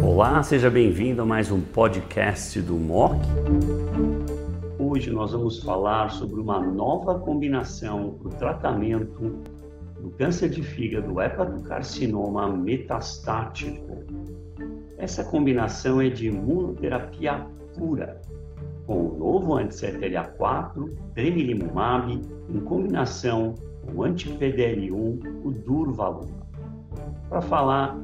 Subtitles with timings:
[0.00, 3.16] Olá, seja bem-vindo a mais um podcast do MOC.
[4.78, 9.42] Hoje nós vamos falar sobre uma nova combinação para o tratamento
[10.00, 14.04] do câncer de fígado, hepatocarcinoma metastático.
[14.96, 18.22] Essa combinação é de imunoterapia pura,
[18.86, 22.12] com o novo anti-CTLA-4, tremelimumab,
[22.48, 23.54] em combinação
[23.84, 26.45] com o anti-PDL1, o durvalumab.
[27.28, 27.98] Para falar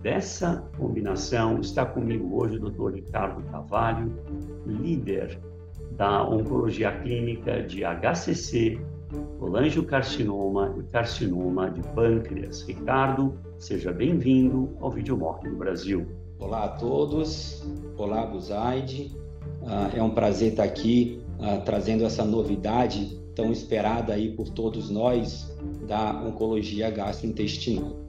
[0.00, 2.94] dessa combinação, está comigo hoje o Dr.
[2.94, 4.12] Ricardo Cavalho,
[4.64, 5.40] líder
[5.96, 8.80] da Oncologia Clínica de HCC,
[9.40, 12.62] colangiocarcinoma e carcinoma de pâncreas.
[12.62, 16.06] Ricardo, seja bem-vindo ao Videomorte do Brasil.
[16.38, 19.12] Olá a todos, olá Buzaide,
[19.62, 24.88] uh, é um prazer estar aqui uh, trazendo essa novidade tão esperada aí por todos
[24.88, 25.52] nós
[25.88, 28.07] da oncologia gastrointestinal.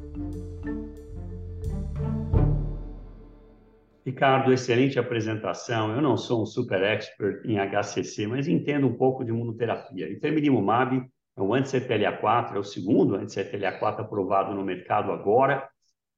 [4.09, 5.93] Ricardo, excelente apresentação.
[5.93, 10.09] Eu não sou um super expert em HCC, mas entendo um pouco de imunoterapia.
[10.09, 15.69] Ipilimumab é um anti-CTLA-4, é o segundo anti-CTLA-4 aprovado no mercado agora.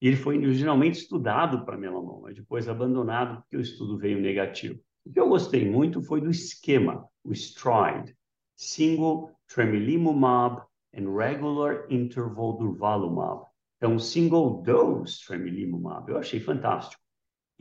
[0.02, 4.80] E ele foi originalmente estudado para melanoma, depois abandonado porque o estudo veio negativo.
[5.06, 8.16] O que eu gostei muito foi do esquema, o STRIDE,
[8.56, 10.62] Single Tremelimumab
[10.96, 13.48] and Regular Interval Durvalumab.
[13.76, 17.02] Então, Single Dose Tremelimumab, eu achei fantástico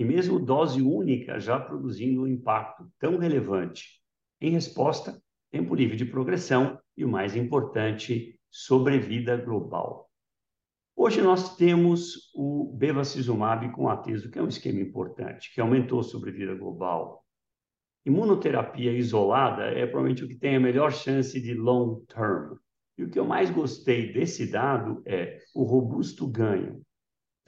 [0.00, 4.00] e mesmo dose única já produzindo um impacto tão relevante
[4.40, 10.10] em resposta, tempo livre de progressão e o mais importante, sobrevida global.
[10.96, 16.04] Hoje nós temos o bevacizumab com ateso, que é um esquema importante, que aumentou a
[16.04, 17.22] sobrevida global.
[18.06, 22.56] Imunoterapia isolada é provavelmente o que tem a melhor chance de long term.
[22.96, 26.80] E o que eu mais gostei desse dado é o robusto ganho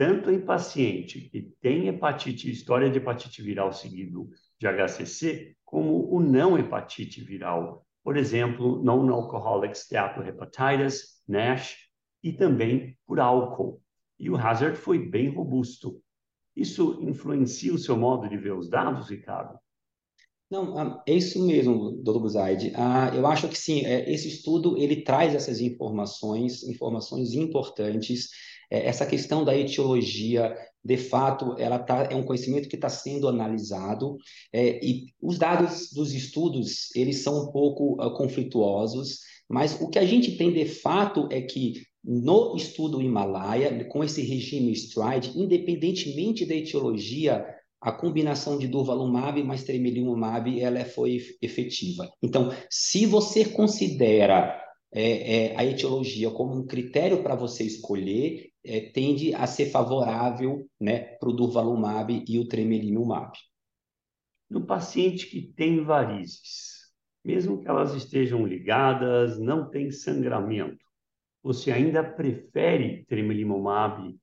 [0.03, 4.28] tanto em paciente que tem hepatite, história de hepatite viral seguido
[4.59, 11.77] de HCC, como o não hepatite viral, por exemplo, non-alcoholic steatohepatitis, NASH,
[12.21, 13.81] e também por álcool.
[14.19, 16.03] E o hazard foi bem robusto.
[16.56, 19.56] Isso influencia o seu modo de ver os dados, Ricardo?
[20.50, 22.72] Não, ah, é isso mesmo, doutor Buzaide.
[22.75, 28.31] Ah, eu acho que sim, é, esse estudo ele traz essas informações, informações importantes
[28.81, 34.16] essa questão da etiologia, de fato, ela tá, é um conhecimento que está sendo analisado
[34.53, 39.99] é, e os dados dos estudos eles são um pouco uh, conflituosos, mas o que
[39.99, 46.44] a gente tem de fato é que no estudo Himalaia, com esse regime STRIDE, independentemente
[46.44, 47.47] da etiologia,
[47.81, 52.10] a combinação de durvalumab mais tremelimumab ela foi efetiva.
[52.22, 54.60] Então, se você considera
[54.93, 60.69] é, é, a etiologia como um critério para você escolher, é, tende a ser favorável
[60.81, 63.33] né, para o durvalumab e o tremelimumab.
[64.49, 66.93] No paciente que tem varizes,
[67.25, 70.84] mesmo que elas estejam ligadas, não tem sangramento,
[71.43, 74.15] você ainda prefere tremelimumab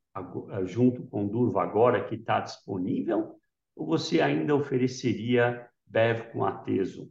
[0.65, 3.35] junto com durva agora que está disponível?
[3.75, 7.09] Ou você ainda ofereceria BEV com ateso?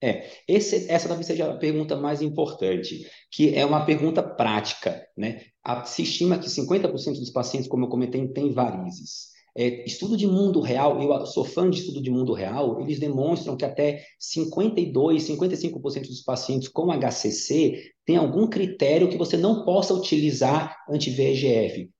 [0.00, 5.42] É, esse, essa talvez seja a pergunta mais importante, que é uma pergunta prática, né?
[5.84, 9.28] Se estima que 50% dos pacientes, como eu comentei, têm varizes.
[9.56, 13.56] É, estudo de mundo real, eu sou fã de estudo de mundo real, eles demonstram
[13.56, 19.92] que até 52, 55% dos pacientes com HCC tem algum critério que você não possa
[19.92, 21.90] utilizar anti-VEGF.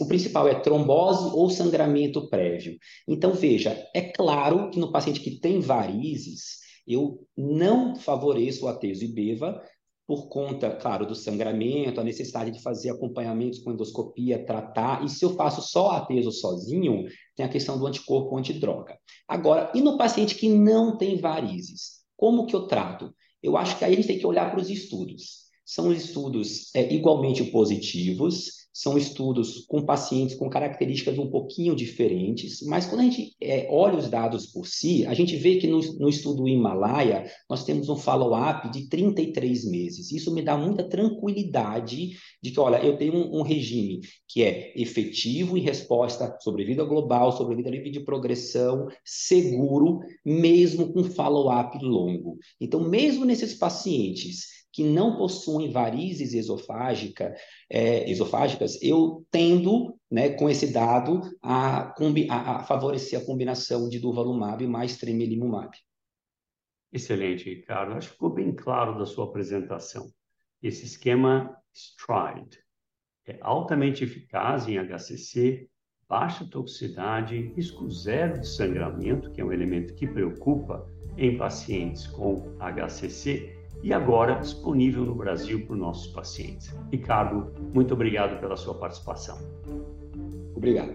[0.00, 2.76] O principal é trombose ou sangramento prévio.
[3.08, 9.04] Então, veja, é claro que no paciente que tem varizes, eu não favoreço o ateso
[9.04, 9.62] IBEVA,
[10.06, 15.24] por conta, claro, do sangramento, a necessidade de fazer acompanhamentos com endoscopia, tratar, e se
[15.24, 17.04] eu faço só ateso sozinho,
[17.36, 18.98] tem a questão do anticorpo antidroga.
[19.28, 22.02] Agora, e no paciente que não tem varizes?
[22.16, 23.14] Como que eu trato?
[23.42, 25.42] Eu acho que aí a gente tem que olhar para os estudos.
[25.72, 32.84] São estudos é, igualmente positivos, são estudos com pacientes com características um pouquinho diferentes, mas
[32.84, 36.10] quando a gente é, olha os dados por si, a gente vê que no, no
[36.10, 40.12] estudo Himalaia nós temos um follow-up de 33 meses.
[40.12, 44.74] Isso me dá muita tranquilidade de que, olha, eu tenho um, um regime que é
[44.76, 51.82] efetivo em resposta sobre vida global, sobre vida livre de progressão, seguro, mesmo com follow-up
[51.82, 52.36] longo.
[52.60, 57.34] Então, mesmo nesses pacientes que não possuem varizes esofágica,
[57.68, 61.92] é, esofágicas, eu tendo, né, com esse dado, a,
[62.30, 65.76] a, a favorecer a combinação de durvalumab mais tremelimumab.
[66.90, 67.92] Excelente, Ricardo.
[67.92, 70.10] Acho que ficou bem claro da sua apresentação.
[70.62, 72.58] Esse esquema STRIDE.
[73.26, 75.68] é altamente eficaz em HCC,
[76.08, 80.86] baixa toxicidade, risco zero de sangramento, que é um elemento que preocupa
[81.16, 86.74] em pacientes com HCC e agora disponível no Brasil para os nossos pacientes.
[86.90, 89.38] Ricardo, muito obrigado pela sua participação.
[90.54, 90.94] Obrigado.